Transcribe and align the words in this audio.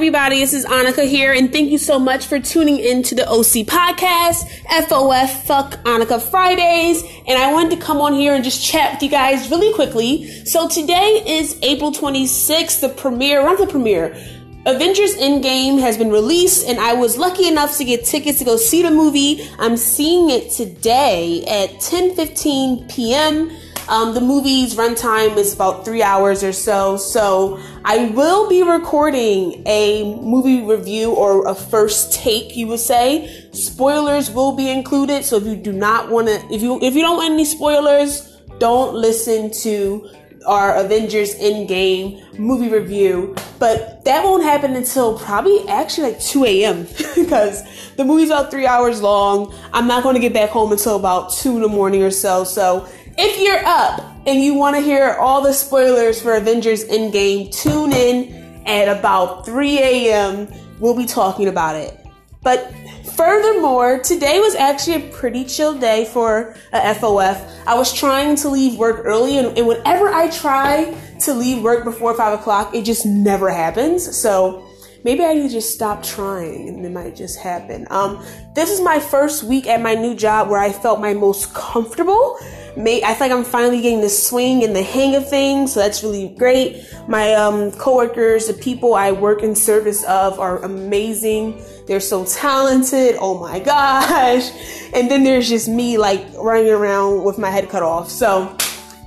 everybody. 0.00 0.40
This 0.40 0.54
is 0.54 0.64
Annika 0.64 1.06
here, 1.06 1.34
and 1.34 1.52
thank 1.52 1.70
you 1.70 1.76
so 1.76 1.98
much 1.98 2.24
for 2.24 2.40
tuning 2.40 2.78
in 2.78 3.02
to 3.02 3.14
the 3.14 3.28
OC 3.28 3.66
podcast, 3.66 4.48
FOF 4.88 5.44
Fuck 5.44 5.72
Annika 5.84 6.18
Fridays. 6.18 7.02
And 7.28 7.36
I 7.36 7.52
wanted 7.52 7.78
to 7.78 7.84
come 7.84 7.98
on 7.98 8.14
here 8.14 8.32
and 8.32 8.42
just 8.42 8.64
chat 8.64 8.94
with 8.94 9.02
you 9.02 9.10
guys 9.10 9.50
really 9.50 9.74
quickly. 9.74 10.46
So 10.46 10.68
today 10.68 11.22
is 11.26 11.58
April 11.60 11.92
26th, 11.92 12.80
the 12.80 12.88
premiere, 12.88 13.44
around 13.44 13.58
the 13.58 13.66
premiere. 13.66 14.16
Avengers 14.64 15.16
Endgame 15.16 15.78
has 15.80 15.98
been 15.98 16.10
released, 16.10 16.66
and 16.66 16.80
I 16.80 16.94
was 16.94 17.18
lucky 17.18 17.46
enough 17.46 17.76
to 17.76 17.84
get 17.84 18.06
tickets 18.06 18.38
to 18.38 18.44
go 18.46 18.56
see 18.56 18.82
the 18.82 18.90
movie. 18.90 19.46
I'm 19.58 19.76
seeing 19.76 20.30
it 20.30 20.50
today 20.50 21.44
at 21.44 21.78
10:15 21.80 22.90
p.m. 22.90 23.50
Um, 23.88 24.14
the 24.14 24.20
movie's 24.20 24.74
runtime 24.74 25.36
is 25.36 25.52
about 25.54 25.84
three 25.84 26.02
hours 26.02 26.44
or 26.44 26.52
so, 26.52 26.96
so 26.96 27.58
I 27.84 28.06
will 28.10 28.48
be 28.48 28.62
recording 28.62 29.62
a 29.66 30.16
movie 30.20 30.62
review 30.62 31.12
or 31.12 31.48
a 31.48 31.54
first 31.54 32.12
take, 32.12 32.56
you 32.56 32.68
would 32.68 32.80
say. 32.80 33.48
Spoilers 33.52 34.30
will 34.30 34.52
be 34.52 34.70
included, 34.70 35.24
so 35.24 35.36
if 35.36 35.44
you 35.44 35.56
do 35.56 35.72
not 35.72 36.10
want 36.10 36.28
to, 36.28 36.34
if 36.54 36.62
you 36.62 36.78
if 36.80 36.94
you 36.94 37.02
don't 37.02 37.16
want 37.16 37.32
any 37.32 37.44
spoilers, 37.44 38.36
don't 38.58 38.94
listen 38.94 39.50
to 39.62 40.08
our 40.46 40.76
Avengers 40.76 41.34
Endgame 41.36 42.38
movie 42.38 42.68
review. 42.68 43.34
But 43.58 44.04
that 44.04 44.24
won't 44.24 44.42
happen 44.42 44.74
until 44.74 45.18
probably 45.18 45.68
actually 45.68 46.12
like 46.12 46.20
2 46.20 46.44
a.m. 46.44 46.86
because 47.14 47.62
the 47.96 48.04
movie's 48.04 48.30
about 48.30 48.50
three 48.50 48.66
hours 48.66 49.02
long. 49.02 49.54
I'm 49.72 49.86
not 49.86 50.02
going 50.02 50.14
to 50.14 50.20
get 50.20 50.32
back 50.32 50.50
home 50.50 50.72
until 50.72 50.96
about 50.96 51.32
2 51.32 51.56
in 51.56 51.62
the 51.62 51.68
morning 51.68 52.02
or 52.02 52.10
so. 52.10 52.44
So 52.44 52.88
if 53.22 53.38
you're 53.38 53.62
up 53.66 54.00
and 54.26 54.42
you 54.42 54.54
want 54.54 54.76
to 54.76 54.80
hear 54.80 55.10
all 55.20 55.42
the 55.42 55.52
spoilers 55.52 56.22
for 56.22 56.36
Avengers 56.36 56.86
Endgame, 56.86 57.52
tune 57.52 57.92
in 57.92 58.64
at 58.66 58.88
about 58.88 59.44
3 59.44 59.78
a.m. 59.78 60.48
We'll 60.78 60.96
be 60.96 61.04
talking 61.04 61.48
about 61.48 61.76
it. 61.76 61.94
But 62.42 62.72
furthermore, 63.14 63.98
today 63.98 64.40
was 64.40 64.54
actually 64.54 65.06
a 65.06 65.12
pretty 65.12 65.44
chill 65.44 65.78
day 65.78 66.06
for 66.06 66.56
a 66.72 66.94
FOF. 66.94 67.66
I 67.66 67.74
was 67.74 67.92
trying 67.92 68.36
to 68.36 68.48
leave 68.48 68.78
work 68.78 69.02
early, 69.04 69.36
and, 69.36 69.48
and 69.58 69.66
whenever 69.66 70.08
I 70.08 70.30
try 70.30 70.96
to 71.20 71.34
leave 71.34 71.62
work 71.62 71.84
before 71.84 72.14
5 72.14 72.40
o'clock, 72.40 72.74
it 72.74 72.86
just 72.86 73.04
never 73.04 73.50
happens. 73.50 74.16
So 74.16 74.66
maybe 75.04 75.24
I 75.24 75.34
need 75.34 75.48
to 75.48 75.48
just 75.50 75.74
stop 75.74 76.02
trying 76.02 76.70
and 76.70 76.86
it 76.86 76.90
might 76.90 77.16
just 77.16 77.38
happen. 77.38 77.86
Um, 77.90 78.24
this 78.54 78.70
is 78.70 78.80
my 78.80 78.98
first 78.98 79.42
week 79.42 79.66
at 79.66 79.82
my 79.82 79.94
new 79.94 80.14
job 80.14 80.48
where 80.48 80.60
I 80.60 80.72
felt 80.72 81.00
my 81.00 81.12
most 81.12 81.52
comfortable 81.54 82.38
May, 82.82 83.02
I 83.02 83.14
feel 83.14 83.28
like 83.28 83.36
I'm 83.36 83.44
finally 83.44 83.82
getting 83.82 84.00
the 84.00 84.08
swing 84.08 84.64
and 84.64 84.74
the 84.74 84.82
hang 84.82 85.14
of 85.14 85.28
things, 85.28 85.74
so 85.74 85.80
that's 85.80 86.02
really 86.02 86.28
great. 86.28 86.82
My 87.08 87.34
um, 87.34 87.72
coworkers, 87.72 88.46
the 88.46 88.54
people 88.54 88.94
I 88.94 89.12
work 89.12 89.42
in 89.42 89.54
service 89.54 90.02
of, 90.04 90.40
are 90.40 90.62
amazing. 90.64 91.62
They're 91.86 92.00
so 92.00 92.24
talented. 92.24 93.16
Oh 93.18 93.38
my 93.38 93.58
gosh! 93.72 94.50
And 94.94 95.10
then 95.10 95.24
there's 95.24 95.48
just 95.48 95.68
me 95.68 95.98
like 95.98 96.26
running 96.38 96.70
around 96.70 97.24
with 97.24 97.38
my 97.38 97.50
head 97.50 97.68
cut 97.68 97.82
off. 97.82 98.08
So, 98.08 98.56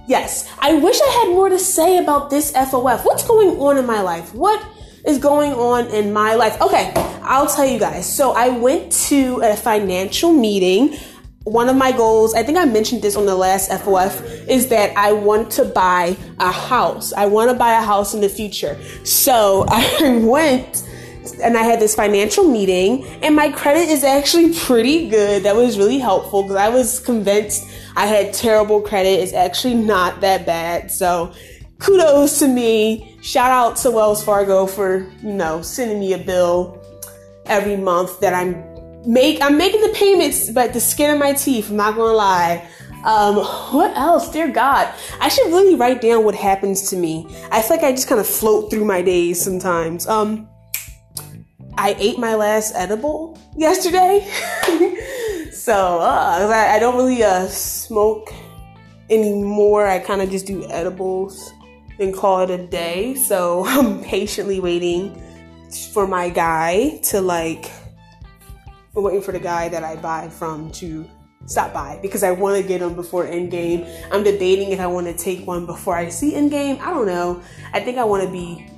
yes, 0.08 0.48
I 0.60 0.76
wish 0.76 1.00
I 1.02 1.26
had 1.26 1.34
more 1.34 1.50
to 1.50 1.58
say 1.58 1.98
about 1.98 2.30
this 2.30 2.52
FOF. 2.54 3.04
What's 3.06 3.28
going 3.28 3.58
on 3.60 3.78
in 3.78 3.88
my 3.88 4.02
life? 4.02 4.36
What 4.36 4.64
is 5.06 5.18
going 5.18 5.54
on 5.54 5.88
in 5.88 6.14
my 6.14 6.36
life? 6.36 6.62
Okay, 6.62 6.92
I'll 7.24 7.48
tell 7.48 7.66
you 7.66 7.80
guys. 7.80 8.06
So 8.06 8.34
I 8.34 8.50
went 8.50 8.92
to 9.08 9.42
a 9.44 9.56
financial 9.56 10.32
meeting 10.32 10.98
one 11.44 11.68
of 11.68 11.76
my 11.76 11.92
goals, 11.92 12.34
I 12.34 12.44
think 12.44 12.58
I 12.58 12.66
mentioned 12.66 13.02
this 13.02 13.16
on 13.16 13.26
the 13.26 13.36
last 13.36 13.70
FOF, 13.70 14.48
is 14.48 14.70
that 14.70 14.96
I 14.98 15.12
want 15.12 15.52
to 15.54 15.66
buy 15.66 16.16
a 16.40 16.52
house. 16.52 17.12
I 17.14 17.26
want 17.26 17.52
to 17.52 17.58
buy 17.58 17.74
a 17.74 17.82
house 17.82 18.14
in 18.14 18.22
the 18.22 18.30
future. 18.30 18.80
So 19.04 19.66
I 19.70 20.22
went 20.24 20.88
and 21.42 21.58
I 21.58 21.64
had 21.64 21.80
this 21.80 21.96
financial 21.96 22.46
meeting, 22.46 23.06
and 23.22 23.36
my 23.36 23.50
credit 23.50 23.90
is 23.90 24.04
actually 24.04 24.54
pretty 24.54 25.10
good. 25.10 25.44
That 25.44 25.56
was 25.56 25.78
really 25.78 26.00
helpful 26.00 26.44
because 26.44 26.58
I 26.58 26.70
was 26.70 27.00
convinced 27.00 27.66
I 27.96 28.08
had 28.08 28.34
terrible 28.34 28.82
credit. 28.82 29.20
It's 29.20 29.34
actually 29.34 29.76
not 29.76 30.22
that 30.22 30.46
bad. 30.46 30.92
So 30.92 31.34
kudos 31.80 32.40
to 32.40 32.48
me. 32.48 33.18
Shout 33.22 33.52
out 33.52 33.78
to 33.78 33.92
Wells 33.92 34.24
Fargo 34.24 34.66
for, 34.66 35.10
you 35.22 35.34
know, 35.34 35.62
sending 35.62 36.00
me 36.00 36.14
a 36.14 36.18
bill 36.18 36.82
every 37.46 37.78
month 37.78 38.20
that 38.22 38.34
I'm 38.34 38.73
make 39.06 39.42
I'm 39.42 39.58
making 39.58 39.82
the 39.82 39.94
payments, 39.94 40.50
but 40.50 40.74
the 40.74 40.80
skin 40.80 41.12
of 41.12 41.20
my 41.20 41.34
teeth. 41.34 41.70
I'm 41.70 41.78
not 41.78 41.96
gonna 41.96 42.14
lie. 42.14 42.68
Um, 43.04 43.36
what 43.76 43.96
else? 43.98 44.30
Dear 44.30 44.48
God, 44.50 44.94
I 45.20 45.28
should 45.28 45.48
really 45.48 45.76
write 45.76 46.02
down 46.02 46.24
what 46.24 46.36
happens 46.36 46.90
to 46.90 46.96
me. 46.96 47.28
I 47.52 47.62
feel 47.62 47.78
like 47.78 47.86
I 47.86 47.92
just 47.92 48.08
kind 48.08 48.22
of 48.22 48.28
float 48.28 48.72
through 48.72 48.86
my 48.86 49.02
days 49.02 49.42
sometimes. 49.42 50.08
Um, 50.08 50.48
I 51.78 51.96
ate 51.98 52.18
my 52.18 52.36
last 52.36 52.74
edible 52.76 53.38
yesterday, 53.58 54.26
so 55.52 56.00
uh, 56.00 56.48
I, 56.50 56.76
I, 56.76 56.80
don't 56.80 56.96
really 56.96 57.24
uh, 57.24 57.48
smoke 57.48 58.32
anymore. 59.10 59.88
I 59.88 60.00
kind 60.00 60.22
of 60.22 60.30
just 60.30 60.46
do 60.46 60.66
edibles 60.70 61.52
and 62.00 62.14
call 62.14 62.42
it 62.42 62.52
a 62.52 62.66
day. 62.68 63.16
So 63.16 63.66
I'm 63.68 64.02
patiently 64.02 64.60
waiting 64.60 65.20
for 65.94 66.08
my 66.08 66.30
guy 66.30 67.00
to 67.06 67.20
like 67.20 67.72
we're 68.94 69.02
waiting 69.02 69.22
for 69.22 69.32
the 69.32 69.40
guy 69.40 69.70
that 69.70 69.84
I 69.84 69.96
buy 69.96 70.30
from 70.30 70.72
to 70.74 71.10
stop 71.46 71.74
by 71.74 72.00
because 72.02 72.24
I 72.24 72.32
want 72.32 72.62
to 72.62 72.68
get 72.68 72.80
them 72.80 72.94
before 72.94 73.26
Endgame. 73.26 73.90
I'm 74.12 74.24
debating 74.24 74.72
if 74.72 74.80
I 74.80 74.88
want 74.88 75.08
to 75.08 75.14
take 75.14 75.46
one 75.48 75.66
before 75.66 75.96
I 75.96 76.10
see 76.10 76.34
Endgame. 76.34 76.80
I 76.80 76.92
don't 76.92 77.08
know. 77.08 77.42
I 77.74 77.80
think 77.80 77.98
I 77.98 78.04
want 78.04 78.24
to 78.24 78.32
be 78.32 78.70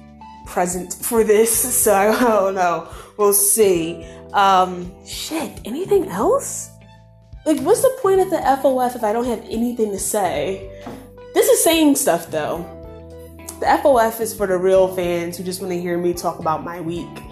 present 0.46 0.94
for 0.94 1.24
this, 1.24 1.52
so 1.84 1.94
I 1.94 2.20
don't 2.20 2.56
know. 2.56 2.90
We'll 3.18 3.34
see. 3.34 4.06
Um, 4.34 4.92
shit. 5.06 5.60
Anything 5.66 6.08
else? 6.08 6.70
Like, 7.46 7.60
what's 7.60 7.82
the 7.82 7.96
point 8.02 8.22
of 8.22 8.30
the 8.30 8.38
FOF 8.38 8.96
if 8.96 9.04
I 9.04 9.14
don't 9.14 9.26
have 9.26 9.44
anything 9.50 9.92
to 9.92 10.00
say? 10.00 10.82
This 11.34 11.48
is 11.48 11.64
saying 11.64 11.96
stuff 11.96 12.32
though. 12.32 12.72
The 13.60 13.66
FOF 13.66 14.22
is 14.22 14.34
for 14.34 14.48
the 14.48 14.58
real 14.58 14.94
fans 14.96 15.38
who 15.38 15.44
just 15.44 15.62
want 15.62 15.74
to 15.74 15.80
hear 15.80 15.98
me 15.98 16.14
talk 16.14 16.40
about 16.40 16.64
my 16.64 16.82
week. 16.82 17.25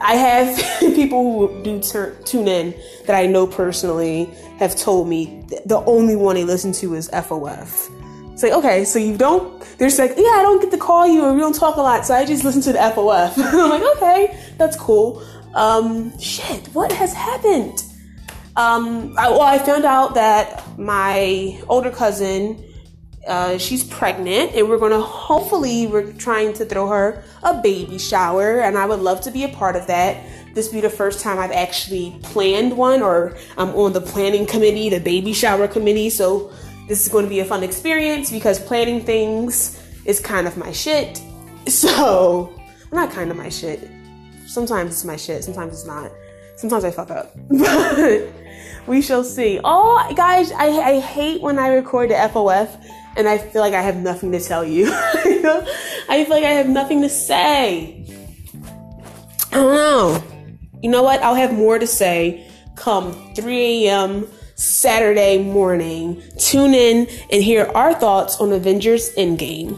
I 0.00 0.14
have 0.14 0.56
people 0.94 1.48
who 1.48 1.62
do 1.62 1.80
tur- 1.80 2.16
tune 2.24 2.48
in 2.48 2.74
that 3.06 3.16
I 3.16 3.26
know 3.26 3.46
personally 3.46 4.26
have 4.58 4.76
told 4.76 5.08
me 5.08 5.44
the 5.66 5.82
only 5.86 6.16
one 6.16 6.36
they 6.36 6.44
listen 6.44 6.72
to 6.72 6.94
is 6.94 7.08
FOF. 7.10 7.90
It's 8.32 8.42
like, 8.42 8.52
okay, 8.52 8.84
so 8.84 8.98
you 8.98 9.16
don't, 9.16 9.60
they're 9.78 9.90
like, 9.90 10.14
yeah, 10.16 10.36
I 10.36 10.42
don't 10.42 10.60
get 10.60 10.70
to 10.70 10.78
call 10.78 11.08
you 11.08 11.24
or 11.24 11.34
we 11.34 11.40
don't 11.40 11.54
talk 11.54 11.76
a 11.76 11.80
lot, 11.80 12.06
so 12.06 12.14
I 12.14 12.24
just 12.24 12.44
listen 12.44 12.62
to 12.62 12.72
the 12.72 12.78
FOF. 12.78 13.32
I'm 13.36 13.70
like, 13.70 13.96
okay, 13.96 14.40
that's 14.56 14.76
cool. 14.76 15.22
Um, 15.54 16.16
shit, 16.20 16.68
what 16.68 16.92
has 16.92 17.12
happened? 17.12 17.82
Um, 18.54 19.14
I, 19.18 19.30
well, 19.30 19.40
I 19.40 19.58
found 19.58 19.84
out 19.84 20.14
that 20.14 20.78
my 20.78 21.60
older 21.68 21.90
cousin 21.90 22.62
uh, 23.26 23.58
she's 23.58 23.84
pregnant 23.84 24.54
and 24.54 24.68
we're 24.68 24.78
to 24.78 25.00
hopefully 25.00 25.86
we're 25.86 26.12
trying 26.12 26.52
to 26.54 26.64
throw 26.64 26.86
her 26.88 27.22
a 27.42 27.60
baby 27.60 27.98
shower 27.98 28.60
and 28.60 28.78
i 28.78 28.86
would 28.86 29.00
love 29.00 29.20
to 29.20 29.30
be 29.30 29.44
a 29.44 29.48
part 29.48 29.76
of 29.76 29.86
that. 29.86 30.24
This 30.54 30.68
be 30.68 30.80
the 30.80 30.90
first 30.90 31.20
time 31.20 31.38
i've 31.38 31.52
actually 31.52 32.18
planned 32.22 32.76
one 32.76 33.02
or 33.02 33.36
i'm 33.56 33.68
on 33.70 33.92
the 33.92 34.00
planning 34.00 34.46
committee 34.46 34.88
the 34.88 34.98
baby 34.98 35.32
shower 35.32 35.68
committee 35.68 36.10
so 36.10 36.52
this 36.88 37.02
is 37.02 37.08
going 37.12 37.24
to 37.24 37.28
be 37.28 37.40
a 37.40 37.44
fun 37.44 37.62
experience 37.62 38.32
because 38.32 38.58
planning 38.58 39.04
things 39.04 39.78
is 40.06 40.20
kind 40.20 40.46
of 40.46 40.56
my 40.56 40.72
shit. 40.72 41.22
So 41.68 42.54
well, 42.90 43.04
not 43.04 43.10
kind 43.10 43.30
of 43.30 43.36
my 43.36 43.50
shit. 43.50 43.90
Sometimes 44.46 44.92
it's 44.92 45.04
my 45.04 45.16
shit 45.16 45.44
sometimes 45.44 45.74
it's 45.74 45.84
not. 45.84 46.10
Sometimes 46.56 46.84
i 46.84 46.90
fuck 46.90 47.10
up. 47.10 47.36
But 47.50 48.32
we 48.86 49.02
shall 49.02 49.22
see. 49.22 49.60
Oh 49.62 50.12
guys 50.16 50.50
I, 50.50 50.68
I 50.92 51.00
hate 51.00 51.42
when 51.42 51.58
i 51.58 51.68
record 51.68 52.08
the 52.08 52.14
fof 52.14 52.70
and 53.18 53.28
I 53.28 53.36
feel 53.36 53.60
like 53.60 53.74
I 53.74 53.82
have 53.82 53.96
nothing 53.96 54.30
to 54.32 54.40
tell 54.40 54.64
you. 54.64 54.86
I 54.92 56.24
feel 56.24 56.30
like 56.30 56.44
I 56.44 56.52
have 56.52 56.68
nothing 56.68 57.02
to 57.02 57.08
say. 57.08 58.06
I 59.50 59.54
don't 59.54 59.74
know. 59.74 60.22
You 60.80 60.90
know 60.90 61.02
what? 61.02 61.20
I'll 61.22 61.34
have 61.34 61.52
more 61.52 61.78
to 61.78 61.86
say 61.86 62.48
come 62.76 63.34
3 63.34 63.88
a.m. 63.88 64.28
Saturday 64.54 65.42
morning. 65.42 66.22
Tune 66.38 66.74
in 66.74 67.08
and 67.30 67.42
hear 67.42 67.66
our 67.74 67.92
thoughts 67.92 68.40
on 68.40 68.52
Avengers 68.52 69.12
Endgame. 69.16 69.76